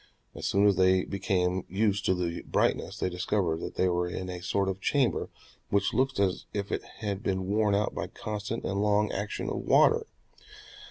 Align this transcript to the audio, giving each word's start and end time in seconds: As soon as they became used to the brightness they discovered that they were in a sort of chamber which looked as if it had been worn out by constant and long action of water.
As 0.33 0.47
soon 0.47 0.65
as 0.65 0.77
they 0.77 1.05
became 1.05 1.63
used 1.69 2.05
to 2.05 2.15
the 2.15 2.41
brightness 2.47 2.97
they 2.97 3.07
discovered 3.07 3.59
that 3.59 3.75
they 3.75 3.87
were 3.87 4.07
in 4.09 4.31
a 4.31 4.41
sort 4.41 4.67
of 4.67 4.81
chamber 4.81 5.29
which 5.69 5.93
looked 5.93 6.19
as 6.19 6.47
if 6.55 6.71
it 6.71 6.81
had 7.01 7.21
been 7.21 7.45
worn 7.45 7.75
out 7.75 7.93
by 7.93 8.07
constant 8.07 8.65
and 8.65 8.81
long 8.81 9.11
action 9.11 9.47
of 9.47 9.57
water. 9.57 10.07